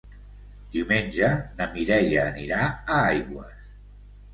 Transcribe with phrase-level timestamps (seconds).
[0.75, 1.29] Diumenge
[1.61, 3.75] na Mireia anirà a Aigües.